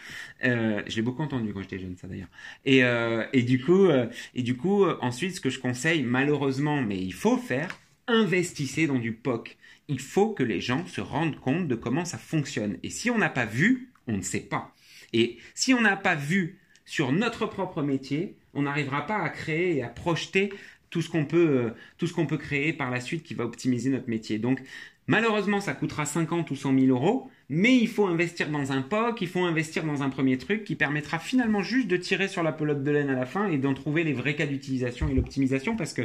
Euh, 0.45 0.83
je 0.87 0.97
l'ai 0.97 1.03
beaucoup 1.03 1.23
entendu 1.23 1.53
quand 1.53 1.61
j'étais 1.61 1.79
jeune 1.79 1.97
ça 1.97 2.07
d'ailleurs. 2.07 2.31
Et, 2.65 2.85
euh, 2.85 3.25
et 3.33 3.43
du 3.43 3.63
coup 3.63 3.89
et 4.35 4.43
du 4.43 4.57
coup 4.57 4.87
ensuite 5.01 5.35
ce 5.37 5.41
que 5.41 5.51
je 5.51 5.59
conseille 5.59 6.03
malheureusement 6.03 6.81
mais 6.83 6.99
il 6.99 7.13
faut 7.15 7.37
faire 7.37 7.79
investissez 8.09 8.87
dans 8.87 8.99
du 8.99 9.13
POC. 9.13 9.57
Il 9.89 10.01
faut 10.01 10.33
que 10.33 10.43
les 10.43 10.61
gens 10.61 10.87
se 10.87 11.01
rendent 11.01 11.39
compte 11.39 11.69
de 11.69 11.75
comment 11.75 12.05
ça 12.05 12.19
fonctionne. 12.19 12.79
Et 12.83 12.91
si 12.91 13.11
on 13.11 13.19
n'a 13.19 13.29
pas 13.29 13.47
vu, 13.47 13.93
on 14.07 14.17
ne 14.17 14.23
sait 14.23 14.41
pas. 14.41 14.75
Et 15.13 15.39
si 15.55 15.75
on 15.75 15.81
n'a 15.81 15.97
pas 15.97 16.15
vu 16.15 16.59
sur 16.85 17.13
notre 17.13 17.47
propre 17.47 17.83
métier, 17.83 18.37
on 18.55 18.63
n'arrivera 18.63 19.07
pas 19.07 19.19
à 19.19 19.29
créer 19.29 19.77
et 19.77 19.83
à 19.83 19.89
projeter 19.89 20.51
tout 20.91 21.03
ce 21.03 21.11
qu'on 21.11 21.25
peut, 21.25 21.49
euh, 21.49 21.71
tout 21.99 22.07
ce 22.07 22.15
qu'on 22.15 22.27
peut 22.27 22.39
créer 22.39 22.73
par 22.73 22.91
la 22.91 23.01
suite 23.01 23.23
qui 23.23 23.35
va 23.35 23.45
optimiser 23.45 23.91
notre 23.91 24.09
métier. 24.09 24.39
Donc, 24.39 24.63
malheureusement, 25.07 25.61
ça 25.61 25.75
coûtera 25.75 26.07
50 26.07 26.51
ou 26.51 26.57
100 26.57 26.79
000 26.79 26.87
euros, 26.87 27.31
mais 27.49 27.77
il 27.77 27.89
faut 27.89 28.07
investir 28.07 28.51
dans 28.51 28.73
un 28.73 28.83
POC, 28.83 29.21
il 29.21 29.29
faut 29.29 29.45
investir 29.45 29.85
dans 29.85 30.03
un 30.03 30.09
premier 30.09 30.39
truc 30.39 30.65
qui 30.65 30.75
permettra 30.75 31.19
finalement 31.19 31.63
juste 31.63 31.89
de 31.89 31.97
tirer 31.97 32.29
sur 32.29 32.43
la 32.43 32.53
pelote 32.53 32.83
de 32.83 32.91
laine 32.91 33.11
à 33.11 33.17
la 33.17 33.27
fin 33.27 33.49
et 33.49 33.59
d'en 33.59 33.75
trouver 33.75 34.05
les 34.05 34.13
vrais 34.13 34.37
cas 34.37 34.47
d'utilisation 34.47 35.09
et 35.09 35.15
l'optimisation 35.15 35.77
parce 35.77 35.93
que, 35.93 36.03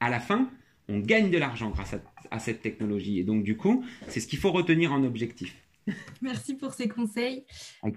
à 0.00 0.10
la 0.10 0.20
fin, 0.20 0.50
on 0.88 0.98
gagne 0.98 1.30
de 1.30 1.38
l'argent 1.38 1.70
grâce 1.70 1.94
à 2.30 2.38
cette 2.38 2.60
technologie. 2.60 3.18
Et 3.18 3.24
donc, 3.24 3.44
du 3.44 3.56
coup, 3.56 3.84
c'est 4.08 4.20
ce 4.20 4.26
qu'il 4.26 4.38
faut 4.38 4.52
retenir 4.52 4.92
en 4.92 5.04
objectif. 5.04 5.54
Merci 6.22 6.54
pour 6.54 6.74
ces 6.74 6.88
conseils. 6.88 7.44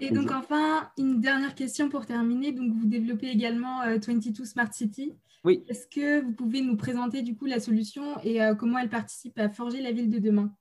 et 0.00 0.10
donc 0.10 0.30
enfin, 0.30 0.90
une 0.98 1.20
dernière 1.20 1.54
question 1.54 1.88
pour 1.88 2.06
terminer. 2.06 2.52
Donc 2.52 2.72
vous 2.72 2.86
développez 2.86 3.28
également 3.28 3.80
22 3.84 4.42
euh, 4.42 4.44
Smart 4.44 4.72
City. 4.72 5.14
Oui. 5.44 5.62
Est-ce 5.68 5.86
que 5.86 6.22
vous 6.22 6.32
pouvez 6.32 6.60
nous 6.60 6.76
présenter 6.76 7.22
du 7.22 7.36
coup 7.36 7.46
la 7.46 7.60
solution 7.60 8.20
et 8.24 8.42
euh, 8.42 8.54
comment 8.54 8.78
elle 8.78 8.88
participe 8.88 9.38
à 9.38 9.48
forger 9.48 9.80
la 9.80 9.92
ville 9.92 10.10
de 10.10 10.18
demain? 10.18 10.52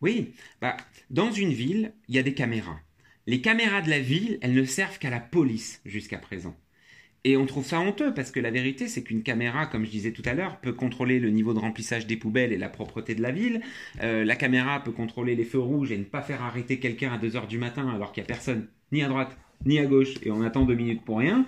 Oui, 0.00 0.32
bah, 0.60 0.76
dans 1.10 1.30
une 1.30 1.52
ville, 1.52 1.92
il 2.08 2.14
y 2.14 2.18
a 2.18 2.22
des 2.22 2.34
caméras. 2.34 2.80
Les 3.26 3.40
caméras 3.40 3.82
de 3.82 3.90
la 3.90 4.00
ville, 4.00 4.38
elles 4.40 4.54
ne 4.54 4.64
servent 4.64 4.98
qu'à 4.98 5.10
la 5.10 5.20
police 5.20 5.80
jusqu'à 5.84 6.18
présent. 6.18 6.56
Et 7.24 7.36
on 7.36 7.46
trouve 7.46 7.64
ça 7.64 7.80
honteux 7.80 8.14
parce 8.14 8.30
que 8.30 8.40
la 8.40 8.50
vérité, 8.50 8.88
c'est 8.88 9.02
qu'une 9.02 9.22
caméra, 9.22 9.66
comme 9.66 9.84
je 9.84 9.90
disais 9.90 10.12
tout 10.12 10.22
à 10.24 10.34
l'heure, 10.34 10.60
peut 10.60 10.72
contrôler 10.72 11.18
le 11.18 11.30
niveau 11.30 11.52
de 11.52 11.58
remplissage 11.58 12.06
des 12.06 12.16
poubelles 12.16 12.52
et 12.52 12.58
la 12.58 12.68
propreté 12.68 13.14
de 13.14 13.22
la 13.22 13.32
ville. 13.32 13.60
Euh, 14.02 14.24
la 14.24 14.36
caméra 14.36 14.82
peut 14.82 14.92
contrôler 14.92 15.34
les 15.34 15.44
feux 15.44 15.58
rouges 15.58 15.92
et 15.92 15.98
ne 15.98 16.04
pas 16.04 16.22
faire 16.22 16.42
arrêter 16.42 16.78
quelqu'un 16.78 17.12
à 17.12 17.18
2 17.18 17.36
heures 17.36 17.48
du 17.48 17.58
matin 17.58 17.88
alors 17.92 18.12
qu'il 18.12 18.22
n'y 18.22 18.26
a 18.26 18.28
personne 18.28 18.68
ni 18.92 19.02
à 19.02 19.08
droite 19.08 19.36
ni 19.66 19.78
à 19.78 19.86
gauche 19.86 20.14
et 20.22 20.30
on 20.30 20.42
attend 20.42 20.64
deux 20.64 20.74
minutes 20.74 21.04
pour 21.04 21.18
rien. 21.18 21.44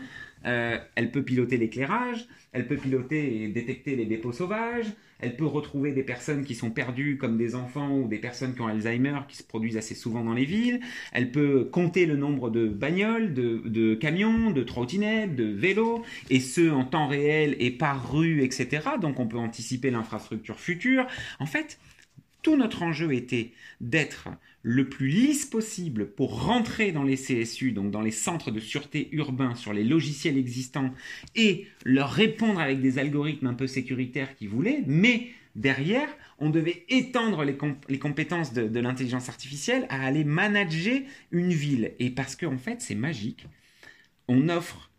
Euh, 0.47 0.79
elle 0.95 1.11
peut 1.11 1.23
piloter 1.23 1.57
l'éclairage, 1.57 2.27
elle 2.53 2.67
peut 2.67 2.77
piloter 2.77 3.43
et 3.43 3.49
détecter 3.49 3.97
les 3.97 4.07
dépôts 4.07 4.33
sauvages, 4.33 4.87
elle 5.21 5.37
peut 5.37 5.47
retrouver 5.47 5.93
des 5.93 6.03
personnes 6.03 6.45
qui 6.45 6.55
sont 6.55 6.71
perdues 6.71 7.19
comme 7.19 7.37
des 7.37 7.55
enfants 7.55 7.99
ou 7.99 8.09
des 8.09 8.19
personnes 8.19 8.55
qui 8.55 8.61
ont 8.63 8.67
Alzheimer 8.67 9.19
qui 9.29 9.37
se 9.37 9.43
produisent 9.43 9.77
assez 9.77 9.95
souvent 9.95 10.25
dans 10.25 10.33
les 10.33 10.47
villes, 10.47 10.81
elle 11.13 11.31
peut 11.31 11.65
compter 11.65 12.07
le 12.07 12.17
nombre 12.17 12.51
de 12.51 12.67
bagnoles, 12.69 13.35
de, 13.35 13.95
camions, 13.95 14.51
de 14.51 14.63
trottinettes, 14.63 15.37
de 15.37 15.45
vélos, 15.45 16.03
et 16.31 16.41
ce 16.41 16.71
en 16.71 16.85
temps 16.85 17.07
réel 17.07 17.57
et 17.59 17.71
par 17.71 18.13
rue, 18.13 18.43
etc. 18.43 18.81
Donc 19.01 19.21
on 19.21 19.27
peut 19.27 19.39
anticiper 19.39 19.91
l'infrastructure 19.91 20.59
future. 20.59 21.07
En 21.39 21.47
fait, 21.47 21.79
tout 22.43 22.57
notre 22.57 22.83
enjeu 22.83 23.13
était 23.13 23.53
d'être 23.81 24.29
le 24.63 24.89
plus 24.89 25.09
lisse 25.09 25.47
possible 25.47 26.11
pour 26.11 26.45
rentrer 26.45 26.93
dans 26.93 27.03
les 27.03 27.17
CSU, 27.17 27.73
donc 27.73 27.91
dans 27.91 28.03
les 28.03 28.11
centres 28.11 28.51
de 28.51 28.61
sûreté 28.61 29.09
urbains, 29.13 29.55
sur 29.55 29.73
les 29.73 29.85
logiciels 29.85 30.37
existants, 30.37 30.93
et 31.35 31.67
leur 31.85 32.11
répondre 32.11 32.61
avec 32.61 32.81
des 32.81 32.99
algorithmes 32.99 33.47
un 33.47 33.55
peu 33.55 33.67
sécuritaires 33.67 34.35
qu'ils 34.35 34.51
voulaient, 34.51 34.83
mais 34.87 35.29
derrière, 35.57 36.09
on 36.39 36.51
devait 36.51 36.85
étendre 36.89 37.45
les, 37.45 37.99
compétences 37.99 38.53
de, 38.53 38.81
l'intelligence 38.81 39.29
artificielle 39.29 39.87
à 39.89 40.05
aller 40.05 40.25
manager 40.25 41.01
une 41.31 41.53
ville. 41.53 41.93
Et 41.99 42.11
parce 42.11 42.37
qu'en 42.37 42.55
en 42.55 42.59
fait, 42.59 42.81
c'est 42.81 42.95
magique, 42.95 43.47
on 44.29 44.49
offre 44.49 44.91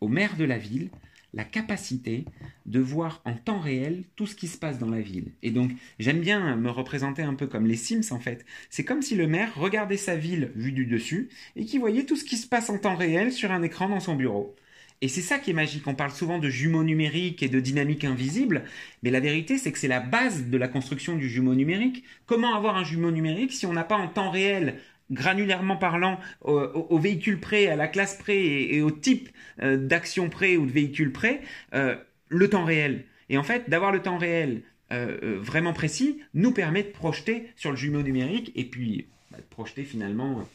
au 0.00 0.08
maire 0.08 0.36
de 0.36 0.44
la 0.44 0.58
ville 0.58 0.90
la 1.34 1.44
capacité 1.44 2.24
de 2.66 2.80
voir 2.80 3.22
en 3.24 3.34
temps 3.34 3.60
réel 3.60 4.04
tout 4.16 4.26
ce 4.26 4.34
qui 4.34 4.48
se 4.48 4.58
passe 4.58 4.78
dans 4.78 4.90
la 4.90 5.00
ville. 5.00 5.32
Et 5.42 5.50
donc, 5.50 5.70
j'aime 5.98 6.20
bien 6.20 6.56
me 6.56 6.70
représenter 6.70 7.22
un 7.22 7.34
peu 7.34 7.46
comme 7.46 7.66
les 7.66 7.76
Sims 7.76 8.12
en 8.12 8.20
fait. 8.20 8.44
C'est 8.70 8.84
comme 8.84 9.02
si 9.02 9.14
le 9.14 9.26
maire 9.26 9.54
regardait 9.56 9.96
sa 9.96 10.16
ville 10.16 10.52
vue 10.54 10.72
du 10.72 10.86
dessus 10.86 11.30
et 11.56 11.64
qui 11.64 11.78
voyait 11.78 12.04
tout 12.04 12.16
ce 12.16 12.24
qui 12.24 12.36
se 12.36 12.46
passe 12.46 12.70
en 12.70 12.78
temps 12.78 12.96
réel 12.96 13.32
sur 13.32 13.50
un 13.50 13.62
écran 13.62 13.88
dans 13.88 14.00
son 14.00 14.14
bureau. 14.14 14.54
Et 15.02 15.08
c'est 15.08 15.20
ça 15.20 15.40
qui 15.40 15.50
est 15.50 15.54
magique. 15.54 15.88
On 15.88 15.96
parle 15.96 16.12
souvent 16.12 16.38
de 16.38 16.48
jumeaux 16.48 16.84
numériques 16.84 17.42
et 17.42 17.48
de 17.48 17.58
dynamique 17.58 18.04
invisible, 18.04 18.62
mais 19.02 19.10
la 19.10 19.18
vérité, 19.18 19.58
c'est 19.58 19.72
que 19.72 19.78
c'est 19.78 19.88
la 19.88 19.98
base 19.98 20.46
de 20.46 20.56
la 20.56 20.68
construction 20.68 21.16
du 21.16 21.28
jumeau 21.28 21.56
numérique. 21.56 22.04
Comment 22.24 22.54
avoir 22.54 22.76
un 22.76 22.84
jumeau 22.84 23.10
numérique 23.10 23.52
si 23.52 23.66
on 23.66 23.72
n'a 23.72 23.82
pas 23.82 23.96
en 23.96 24.06
temps 24.06 24.30
réel 24.30 24.78
granulairement 25.10 25.76
parlant, 25.76 26.18
au, 26.42 26.98
véhicule 26.98 27.38
prêt, 27.38 27.66
à 27.66 27.76
la 27.76 27.88
classe 27.88 28.16
près 28.16 28.42
et, 28.42 28.82
au 28.82 28.90
type 28.90 29.28
euh, 29.62 29.76
d'action 29.76 30.28
près 30.28 30.56
ou 30.56 30.66
de 30.66 30.72
véhicule 30.72 31.12
prêt, 31.12 31.42
euh, 31.74 31.96
le 32.28 32.48
temps 32.48 32.64
réel. 32.64 33.04
Et 33.28 33.38
en 33.38 33.42
fait, 33.42 33.68
d'avoir 33.68 33.92
le 33.92 34.00
temps 34.00 34.18
réel 34.18 34.62
euh, 34.92 35.38
vraiment 35.40 35.72
précis 35.72 36.20
nous 36.34 36.52
permet 36.52 36.82
de 36.82 36.88
projeter 36.88 37.48
sur 37.56 37.70
le 37.70 37.76
jumeau 37.76 38.02
numérique 38.02 38.52
et 38.54 38.64
puis 38.64 39.06
bah, 39.30 39.38
de 39.38 39.44
projeter 39.44 39.84
finalement 39.84 40.46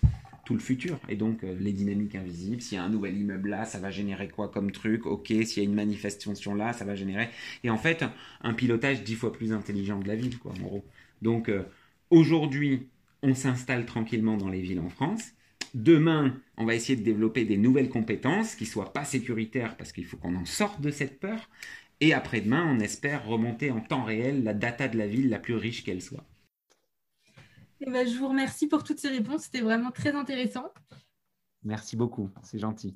tout 0.45 0.53
le 0.53 0.59
futur. 0.59 0.99
Et 1.09 1.15
donc 1.15 1.41
les 1.59 1.73
dynamiques 1.73 2.15
invisibles, 2.15 2.61
s'il 2.61 2.77
y 2.77 2.81
a 2.81 2.83
un 2.83 2.89
nouvel 2.89 3.17
immeuble 3.17 3.49
là, 3.49 3.65
ça 3.65 3.79
va 3.79 3.91
générer 3.91 4.27
quoi 4.27 4.47
comme 4.47 4.71
truc? 4.71 5.05
Ok, 5.05 5.27
s'il 5.27 5.57
y 5.57 5.59
a 5.59 5.63
une 5.63 5.73
manifestation 5.73 6.55
là, 6.55 6.71
ça 6.73 6.85
va 6.85 6.95
générer. 6.95 7.29
Et 7.63 7.69
en 7.69 7.77
fait, 7.77 8.05
un 8.41 8.53
pilotage 8.53 9.03
dix 9.03 9.15
fois 9.15 9.33
plus 9.33 9.51
intelligent 9.51 9.99
de 9.99 10.07
la 10.07 10.15
ville, 10.15 10.37
quoi, 10.37 10.53
en 10.53 10.61
gros. 10.61 10.85
Donc 11.21 11.51
aujourd'hui, 12.11 12.87
on 13.23 13.33
s'installe 13.33 13.85
tranquillement 13.85 14.37
dans 14.37 14.49
les 14.49 14.61
villes 14.61 14.79
en 14.79 14.89
France. 14.89 15.31
Demain, 15.73 16.39
on 16.57 16.65
va 16.65 16.75
essayer 16.75 16.95
de 16.95 17.03
développer 17.03 17.45
des 17.45 17.57
nouvelles 17.57 17.89
compétences 17.89 18.55
qui 18.55 18.65
soient 18.65 18.93
pas 18.93 19.05
sécuritaires 19.05 19.77
parce 19.77 19.91
qu'il 19.91 20.05
faut 20.05 20.17
qu'on 20.17 20.35
en 20.35 20.45
sorte 20.45 20.81
de 20.81 20.91
cette 20.91 21.19
peur. 21.19 21.49
Et 21.99 22.13
après-demain, 22.13 22.65
on 22.67 22.79
espère 22.79 23.25
remonter 23.25 23.71
en 23.71 23.81
temps 23.81 24.03
réel 24.03 24.43
la 24.43 24.53
data 24.53 24.87
de 24.87 24.97
la 24.97 25.07
ville 25.07 25.29
la 25.29 25.39
plus 25.39 25.55
riche 25.55 25.83
qu'elle 25.83 26.01
soit. 26.01 26.25
Eh 27.81 27.91
ben, 27.91 28.07
je 28.07 28.17
vous 28.17 28.27
remercie 28.27 28.67
pour 28.67 28.83
toutes 28.83 28.99
ces 28.99 29.09
réponses. 29.09 29.43
C'était 29.43 29.61
vraiment 29.61 29.91
très 29.91 30.15
intéressant. 30.15 30.71
Merci 31.63 31.95
beaucoup. 31.95 32.29
C'est 32.43 32.59
gentil. 32.59 32.95